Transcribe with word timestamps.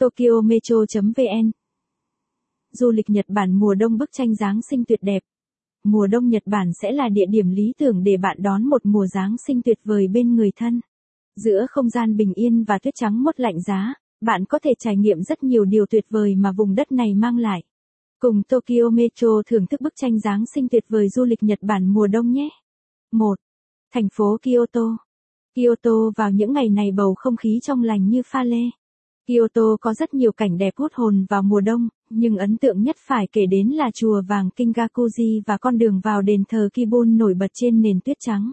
Tokyo 0.00 0.40
Metro.vn 0.44 1.50
Du 2.72 2.90
lịch 2.90 3.10
Nhật 3.10 3.24
Bản 3.28 3.52
mùa 3.52 3.74
đông 3.74 3.98
bức 3.98 4.10
tranh 4.12 4.34
Giáng 4.34 4.60
sinh 4.70 4.84
tuyệt 4.84 4.98
đẹp. 5.02 5.22
Mùa 5.84 6.06
đông 6.06 6.28
Nhật 6.28 6.42
Bản 6.46 6.70
sẽ 6.82 6.92
là 6.92 7.08
địa 7.08 7.26
điểm 7.30 7.50
lý 7.50 7.72
tưởng 7.78 8.02
để 8.02 8.16
bạn 8.16 8.36
đón 8.40 8.66
một 8.66 8.86
mùa 8.86 9.06
Giáng 9.06 9.36
sinh 9.46 9.62
tuyệt 9.62 9.78
vời 9.84 10.08
bên 10.08 10.34
người 10.34 10.50
thân. 10.56 10.80
Giữa 11.36 11.66
không 11.70 11.88
gian 11.88 12.16
bình 12.16 12.32
yên 12.34 12.64
và 12.64 12.78
tuyết 12.78 12.94
trắng 12.94 13.22
mốt 13.22 13.40
lạnh 13.40 13.60
giá, 13.60 13.94
bạn 14.20 14.44
có 14.44 14.58
thể 14.58 14.70
trải 14.78 14.96
nghiệm 14.96 15.22
rất 15.22 15.42
nhiều 15.42 15.64
điều 15.64 15.86
tuyệt 15.86 16.06
vời 16.10 16.34
mà 16.34 16.52
vùng 16.52 16.74
đất 16.74 16.92
này 16.92 17.14
mang 17.14 17.38
lại. 17.38 17.62
Cùng 18.20 18.42
Tokyo 18.42 18.90
Metro 18.92 19.42
thưởng 19.46 19.66
thức 19.66 19.80
bức 19.80 19.92
tranh 19.96 20.18
Giáng 20.18 20.44
sinh 20.54 20.68
tuyệt 20.68 20.84
vời 20.88 21.08
du 21.08 21.24
lịch 21.24 21.42
Nhật 21.42 21.58
Bản 21.62 21.86
mùa 21.86 22.06
đông 22.06 22.32
nhé. 22.32 22.48
1. 23.12 23.38
Thành 23.94 24.08
phố 24.12 24.36
Kyoto. 24.42 24.96
Kyoto 25.54 26.10
vào 26.16 26.30
những 26.30 26.52
ngày 26.52 26.68
này 26.68 26.90
bầu 26.92 27.14
không 27.14 27.36
khí 27.36 27.58
trong 27.62 27.82
lành 27.82 28.08
như 28.08 28.22
pha 28.26 28.44
lê. 28.44 28.70
Kyoto 29.26 29.76
có 29.80 29.94
rất 29.94 30.14
nhiều 30.14 30.32
cảnh 30.32 30.58
đẹp 30.58 30.74
hút 30.76 30.92
hồn 30.94 31.26
vào 31.28 31.42
mùa 31.42 31.60
đông, 31.60 31.88
nhưng 32.10 32.36
ấn 32.36 32.56
tượng 32.56 32.82
nhất 32.82 32.96
phải 33.06 33.28
kể 33.32 33.46
đến 33.46 33.68
là 33.68 33.90
chùa 33.94 34.22
vàng 34.28 34.48
Kingakuji 34.56 35.40
và 35.46 35.58
con 35.58 35.78
đường 35.78 36.00
vào 36.00 36.22
đền 36.22 36.44
thờ 36.48 36.68
Kibun 36.74 37.18
nổi 37.18 37.34
bật 37.34 37.50
trên 37.54 37.82
nền 37.82 38.00
tuyết 38.00 38.16
trắng. 38.20 38.50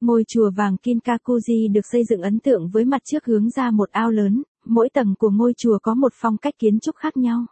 Ngôi 0.00 0.24
chùa 0.28 0.50
vàng 0.50 0.76
Kinkakuji 0.82 1.72
được 1.72 1.86
xây 1.92 2.04
dựng 2.04 2.22
ấn 2.22 2.38
tượng 2.38 2.68
với 2.68 2.84
mặt 2.84 3.02
trước 3.04 3.24
hướng 3.24 3.50
ra 3.50 3.70
một 3.70 3.90
ao 3.90 4.10
lớn, 4.10 4.42
mỗi 4.64 4.88
tầng 4.88 5.14
của 5.18 5.30
ngôi 5.30 5.52
chùa 5.56 5.78
có 5.82 5.94
một 5.94 6.12
phong 6.14 6.36
cách 6.36 6.54
kiến 6.58 6.80
trúc 6.80 6.96
khác 6.96 7.16
nhau. 7.16 7.46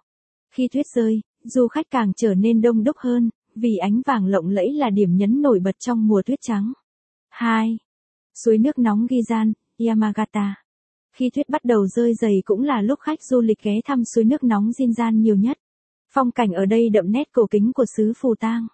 Khi 0.54 0.68
tuyết 0.72 0.86
rơi, 0.94 1.20
du 1.44 1.68
khách 1.68 1.86
càng 1.90 2.12
trở 2.16 2.34
nên 2.34 2.60
đông 2.60 2.84
đúc 2.84 2.96
hơn, 2.98 3.30
vì 3.54 3.76
ánh 3.76 4.02
vàng 4.06 4.26
lộng 4.26 4.48
lẫy 4.48 4.72
là 4.72 4.90
điểm 4.90 5.16
nhấn 5.16 5.42
nổi 5.42 5.60
bật 5.64 5.78
trong 5.78 6.06
mùa 6.06 6.22
tuyết 6.22 6.38
trắng. 6.42 6.72
2. 7.28 7.78
Suối 8.44 8.58
nước 8.58 8.78
nóng 8.78 9.06
Gizan, 9.06 9.52
Yamagata 9.78 10.54
khi 11.12 11.30
tuyết 11.30 11.48
bắt 11.48 11.64
đầu 11.64 11.86
rơi 11.86 12.14
dày 12.14 12.42
cũng 12.44 12.62
là 12.62 12.82
lúc 12.82 13.00
khách 13.00 13.22
du 13.22 13.40
lịch 13.40 13.62
ghé 13.62 13.80
thăm 13.84 14.04
suối 14.04 14.24
nước 14.24 14.44
nóng 14.44 14.70
Jinjan 14.70 15.20
nhiều 15.20 15.36
nhất. 15.36 15.58
Phong 16.12 16.30
cảnh 16.30 16.52
ở 16.52 16.66
đây 16.66 16.88
đậm 16.88 17.12
nét 17.12 17.32
cổ 17.32 17.46
kính 17.50 17.72
của 17.72 17.84
xứ 17.96 18.12
Phù 18.16 18.34
Tang. 18.34 18.66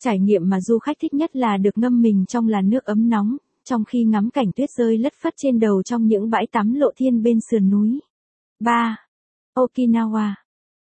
Trải 0.00 0.18
nghiệm 0.18 0.48
mà 0.48 0.60
du 0.60 0.78
khách 0.78 0.96
thích 1.00 1.14
nhất 1.14 1.36
là 1.36 1.56
được 1.56 1.78
ngâm 1.78 2.02
mình 2.02 2.24
trong 2.28 2.48
làn 2.48 2.70
nước 2.70 2.84
ấm 2.84 3.08
nóng, 3.08 3.36
trong 3.64 3.84
khi 3.84 4.04
ngắm 4.04 4.30
cảnh 4.30 4.52
tuyết 4.56 4.70
rơi 4.70 4.98
lất 4.98 5.12
phất 5.22 5.34
trên 5.36 5.58
đầu 5.58 5.82
trong 5.82 6.06
những 6.06 6.30
bãi 6.30 6.46
tắm 6.46 6.74
lộ 6.74 6.90
thiên 6.96 7.22
bên 7.22 7.38
sườn 7.50 7.70
núi. 7.70 8.00
3. 8.60 8.96
Okinawa 9.54 10.30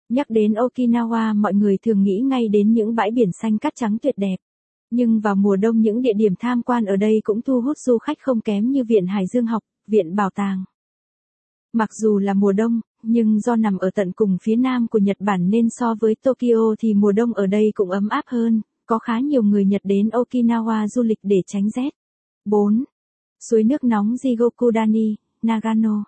Nhắc 0.10 0.30
đến 0.30 0.54
Okinawa 0.54 1.42
mọi 1.42 1.54
người 1.54 1.78
thường 1.78 2.04
nghĩ 2.04 2.20
ngay 2.20 2.48
đến 2.48 2.74
những 2.74 2.96
bãi 2.96 3.12
biển 3.12 3.30
xanh 3.42 3.58
cát 3.58 3.74
trắng 3.76 3.98
tuyệt 4.02 4.16
đẹp. 4.18 4.36
Nhưng 4.90 5.20
vào 5.20 5.36
mùa 5.36 5.56
đông 5.56 5.82
những 5.82 6.02
địa 6.02 6.14
điểm 6.16 6.34
tham 6.40 6.62
quan 6.62 6.86
ở 6.86 6.96
đây 6.96 7.22
cũng 7.24 7.42
thu 7.42 7.62
hút 7.62 7.78
du 7.78 7.98
khách 7.98 8.18
không 8.20 8.42
kém 8.42 8.72
như 8.72 8.84
Viện 8.84 9.08
Hải 9.08 9.24
Dương 9.34 9.46
học, 9.46 9.64
Viện 9.92 10.16
Bảo 10.16 10.30
tàng. 10.30 10.64
Mặc 11.74 11.90
dù 11.94 12.18
là 12.18 12.34
mùa 12.34 12.52
đông, 12.52 12.82
nhưng 13.04 13.40
do 13.40 13.56
nằm 13.56 13.78
ở 13.78 13.90
tận 13.96 14.12
cùng 14.12 14.38
phía 14.42 14.56
nam 14.56 14.88
của 14.88 15.00
Nhật 15.00 15.18
Bản 15.20 15.50
nên 15.50 15.70
so 15.70 15.96
với 16.00 16.16
Tokyo 16.24 16.76
thì 16.80 16.94
mùa 16.94 17.12
đông 17.12 17.34
ở 17.34 17.48
đây 17.48 17.72
cũng 17.76 17.90
ấm 17.90 18.10
áp 18.10 18.24
hơn, 18.26 18.62
có 18.86 19.00
khá 19.00 19.20
nhiều 19.20 19.44
người 19.44 19.66
Nhật 19.66 19.82
đến 19.84 20.10
Okinawa 20.10 20.88
du 20.88 21.04
lịch 21.04 21.20
để 21.24 21.42
tránh 21.48 21.70
rét. 21.70 21.90
4. 22.46 22.84
Suối 23.50 23.64
nước 23.64 23.84
nóng 23.84 24.14
Jigokudani, 24.14 25.16
Nagano. 25.42 26.04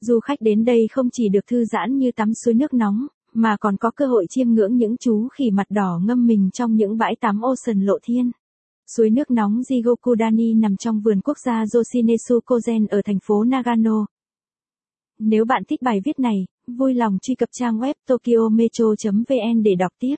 Du 0.00 0.20
khách 0.20 0.40
đến 0.40 0.64
đây 0.64 0.88
không 0.90 1.10
chỉ 1.12 1.28
được 1.28 1.46
thư 1.46 1.64
giãn 1.64 1.98
như 1.98 2.12
tắm 2.12 2.34
suối 2.34 2.54
nước 2.54 2.74
nóng, 2.74 3.06
mà 3.32 3.56
còn 3.60 3.76
có 3.76 3.90
cơ 3.90 4.06
hội 4.06 4.26
chiêm 4.28 4.48
ngưỡng 4.48 4.76
những 4.76 4.96
chú 4.96 5.28
khỉ 5.28 5.50
mặt 5.50 5.66
đỏ 5.70 6.00
ngâm 6.04 6.26
mình 6.26 6.50
trong 6.50 6.74
những 6.76 6.98
bãi 6.98 7.16
tắm 7.20 7.40
ocean 7.40 7.86
lộ 7.86 7.98
thiên. 8.02 8.30
Suối 8.86 9.10
nước 9.10 9.30
nóng 9.30 9.60
Jigokudani 9.60 10.60
nằm 10.60 10.76
trong 10.76 11.00
vườn 11.00 11.20
quốc 11.20 11.38
gia 11.46 11.64
Yoshinesu 11.74 12.38
Kozen 12.46 12.86
ở 12.90 13.02
thành 13.04 13.18
phố 13.26 13.44
Nagano. 13.44 14.06
Nếu 15.18 15.44
bạn 15.44 15.62
thích 15.68 15.82
bài 15.82 16.00
viết 16.04 16.18
này, 16.18 16.46
vui 16.66 16.94
lòng 16.94 17.18
truy 17.22 17.34
cập 17.34 17.48
trang 17.52 17.78
web 17.78 17.94
tokyometro.vn 18.06 19.62
để 19.62 19.74
đọc 19.78 19.92
tiếp. 19.98 20.16